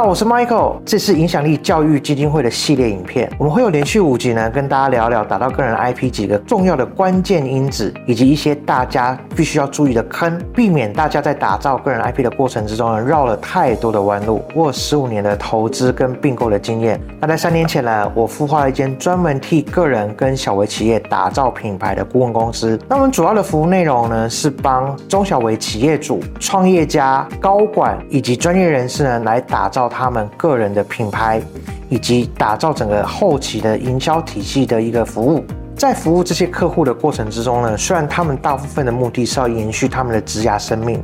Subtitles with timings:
[0.00, 14.42] 好，我是 Michael，这是影响力教育基金会的系列影片，我们会有连续五集呢，跟大家聊聊打造个人 IP 几个重要的关键因子，以及一些大家必须要注意的坑，避免大家在打造个人 IP 的过程之中呢，绕了太多的弯路。
[14.54, 22.80] 我有十五年的投资跟并购的经验，那在三年前呢，我孵化了一间专门替个人跟小微企业打造品牌的顾问公司。
[22.88, 29.89] 那我们主要的服务内容呢，是帮中小微企业主、创业家、高管以及专业人士呢，来打造。
[29.90, 31.42] 他们个人的品牌，
[31.88, 35.44] 以及打造整个后期的营销体系的一个服务，
[35.76, 41.02] 在服务这些客户的过程之中呢，虽然他们大部分的目的是要延续他们的职涯生命，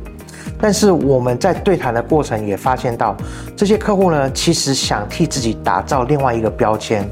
[0.59, 3.15] 但是我们在对谈的过程也发现到，
[3.55, 7.07] 这些客户呢，其实想替自己打造另外一个标签。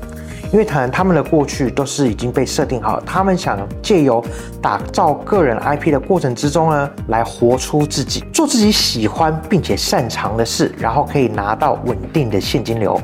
[0.56, 4.24] 因为可能他们的过去都是已经被设定好，他们想借由
[4.62, 12.98] 打造个人 IP 的过程之中呢，来活出自己，做自己喜欢并且擅长的事，然后可以拿到稳定的现金流。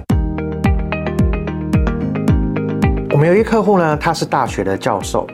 [3.12, 5.28] 我们有一客户呢，他是大学的教授，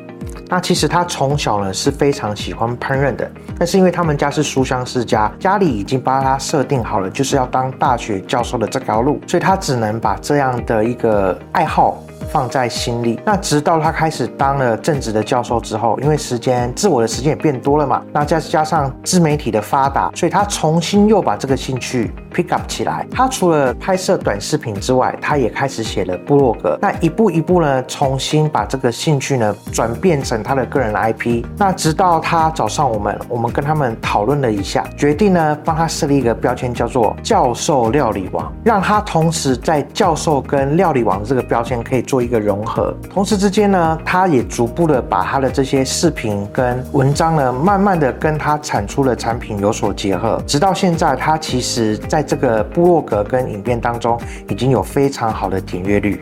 [0.49, 12.03] 那其实他从小呢是非常喜欢烹饪的，但是因为他们家是书香世家，家里已经帮他设定好了就是要当大学教授的这条路，所以他只能把这样的一个爱好。
[12.31, 13.19] 放在心里。
[13.25, 23.05] 那直到他开始当了正职的教授之后，因为时间自我的时间也变多了嘛，那再加上自媒体的发达，所以他重新又把这个兴趣 pick up 起来。
[23.09, 26.77] 他除了拍摄短视频之外，他也开始写了部落格。
[26.81, 31.45] 那一步一步呢，重新把这个兴趣呢转变成他的个人 IP。
[31.57, 42.16] 那直到他找上我们，我们跟他们讨论了一下，决定呢帮他设立一个标签，叫做教授料理王，让他同时在教授跟料理王这个标签可以做。
[42.17, 54.19] 做一个融合，同时之间呢，他也逐步的把他的这些视频跟文章呢，慢慢的跟他产出的产品有所结合，直到现在，他其实在这个部落格跟影片当中，
[54.49, 56.19] 已经有非常好的点阅率。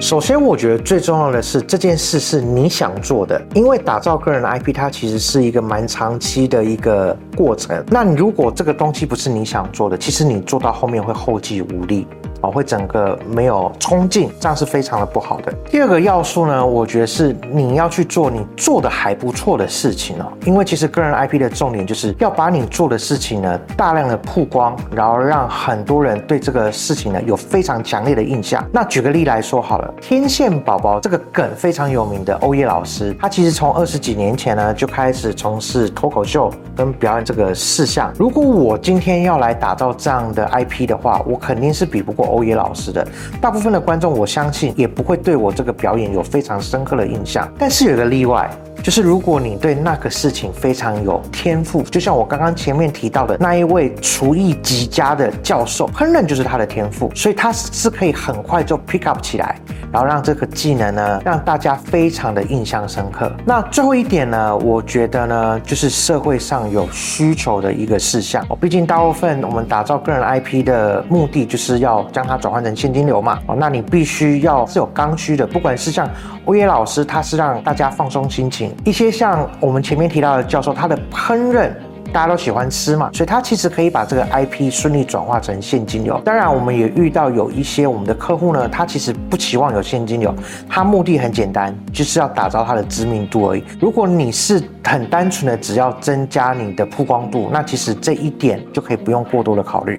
[0.00, 7.84] 首先，我觉得最重要的是这件事是你想做的，因为打造个人的 IP，它其实是一个蛮长期的一个过程。
[7.88, 12.06] 那如果这个东西不是你想做的，其实你做到后面会后继无力。
[12.40, 15.52] 哦，会整个没有冲劲，这样是非常的不好的。
[15.70, 28.64] 第二个要素呢，我觉得是你要去做你做的还不错的事情哦，因为其实个人 IP 的重点就是要把你做的事情呢大量的曝光，然后让很多人对这个事情呢有非常强烈的印象。
[28.72, 38.12] 那举个例来说好了，天线宝宝这个梗非常有名的欧耶老师，他其实从二十几年前呢就开始从事脱口秀跟表演这个事项。
[38.16, 42.27] 如果我今天要来打造这样的 IP 的话，我肯定是比不过。
[42.28, 43.06] 欧耶老师的
[43.40, 47.48] 大部分的观众，我相信也不会对我这个表演有非常深刻的印象。
[47.58, 48.50] 但是有个例外，
[48.88, 59.60] 就是如果你对那个事情非常有天赋，就像我刚刚前面提到的那一位厨艺极佳的教授，烹饪就是他的天赋，所以他是可以很快就 pick up 起来。
[59.90, 63.30] 然后让这个技能呢，让大家非常的印象深刻。
[63.46, 68.44] 那最后一点呢，我觉得呢，就是社会上有需求的一个事项。
[68.50, 73.38] 哦，毕竟大部分我们打造个人 IP 的目的，就是要将它转换成现金流嘛。
[73.46, 76.06] 哦，那你必须要是有刚需的，不管是像
[76.48, 81.70] 欧耶老师，他是让大家放松心情；一些像我们前面提到的教授，他的烹饪。
[82.10, 86.18] 大家都喜欢吃嘛，所以他其实可以把这个 IP 顺利转化成现金流。
[86.24, 90.34] 当然，我们也遇到有一些我们的客户呢，他其实不期望有现金流，
[90.66, 93.64] 他目的很简单，就是要打造他的知名度而已。
[93.78, 99.98] 如果你是很单纯的只要增加你的曝光度，那其实这一点就可以不用过多的考虑。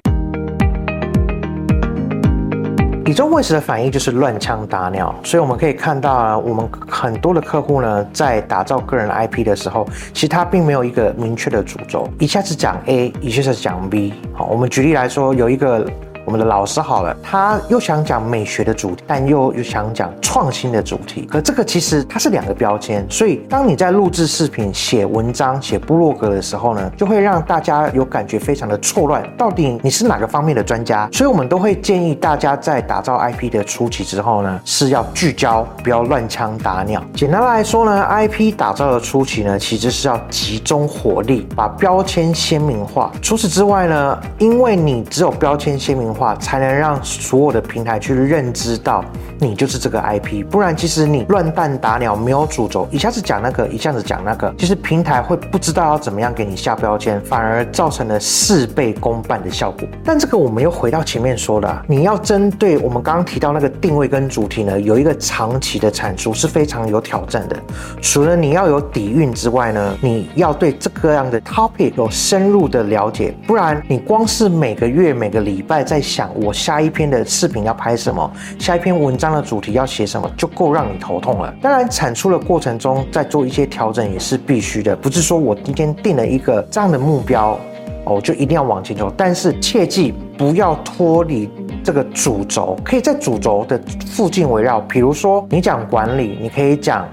[3.06, 14.14] 以终为始的反应就是乱枪打鸟，所以我们可以看到啊，我们很多的客户呢，在打造个人 IP 的时候，其实他并没有一个明确的主轴，一下子讲 A，一下子讲 B。
[14.32, 15.84] 好，我们举例来说，有一个。
[16.30, 21.22] 我们的老师好了，他又想讲美学的主题，但又又想讲创新的主题。
[21.22, 29.28] 可这个其实它是两个标签，所以当你在录制视频、写文章、写部落格的时候呢，就会让大家有感觉非常的错乱。
[29.36, 31.08] 到底你是哪个方面的专家？
[31.12, 37.02] 所以我们都会建议大家在打造 IP 的初期之后呢，是要聚焦，不要乱枪打鸟。
[37.12, 43.10] 简单来说呢，IP 打造的初期呢，其实是要集中火力，把标签鲜明化。
[43.20, 46.19] 除此之外呢，因为你只有标签鲜明化。
[46.20, 49.02] 话，才能让所有的平台去认知到
[49.38, 50.44] 你就是这个 IP。
[50.44, 59.88] 不然，其实你乱弹打鸟，没有主轴，一下子讲那个，一下子讲那个，其实平台会不知道要怎么样给你下标签，反而造成了事倍功半的效果。
[60.04, 67.56] 但这个我们又回到前面说的，你要针对我们刚刚提到那个定位跟主题呢，有一个长期的产出是非常有挑战的。
[68.02, 81.54] 除了你要有底蕴之外呢，你要对这个样的 topic 有深入的了解，不然你光是每个月、每个礼拜在在想我下一篇的视频要拍什么，下一篇文章的主题要写什么，就够让你头痛了。
[81.60, 87.58] 当然，产出的过程中再做一些调整也是必须的，不是说我今天定了一个这样的目标，
[88.06, 89.12] 哦，就一定要往前走。
[89.14, 91.50] 但是切记不要脱离
[91.84, 94.80] 这个主轴，可以在主轴的附近围绕。
[94.80, 97.06] 比如说你讲管理，你可以讲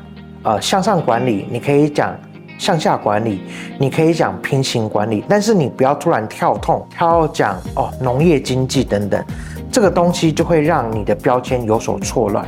[0.44, 2.18] 呃向上管理，你可以讲。
[2.58, 3.42] 向下管理，
[3.80, 9.24] 你可以讲平行管理，但是你不要突然跳痛，跳讲哦农业经济等等，
[9.72, 12.46] 这个东西就会让你的标签有所错乱。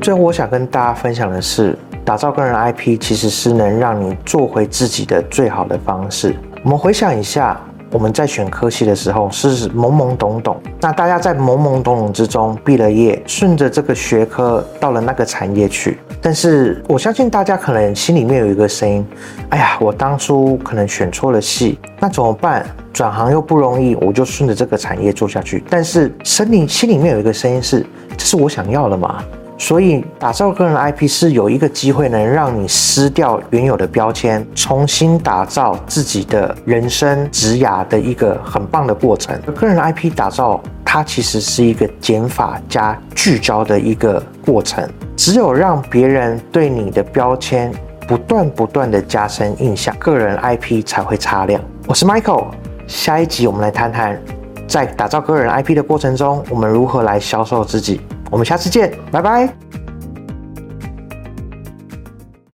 [0.00, 6.34] 最后，我想跟大家分享的是，打造个人 IP 其实是能让你做回自己的最好的方式。
[6.62, 7.60] 我们回想一下。
[7.90, 15.98] 我们在选科系的时候是懵懵懂懂，那大家在懵懵懂懂之中毕了业，顺着这个学科到了那个产业去。
[16.20, 19.06] 但是我相信大家可能心里面有一个声音：
[19.50, 22.66] 哎呀，我当初可能选错了系，那怎么办？
[22.92, 25.62] 转行又不容易，我就顺着这个产业做下去。
[25.70, 27.86] 但是心里心里面有一个声音是：
[28.16, 29.22] 这是我想要的吗？
[29.58, 39.34] 所以，打造个人 IP 是有一个机会能让你撕掉原有的标签，重新打造自己的人生职涯的一个很棒的过程。
[39.54, 44.86] 个人 IP 打造，它其实是一个减法加聚焦的一个过程。
[45.16, 47.72] 只有让别人对你的标签
[48.06, 51.58] 不断不断的加深印象，个人 IP 才会擦亮。
[51.86, 52.48] 我是 Michael，
[52.86, 54.20] 下一集我们来谈谈，
[54.68, 58.02] 在打造个人 IP 的过程中，我们如何来销售自己。
[58.30, 59.52] 我们下次见，拜拜。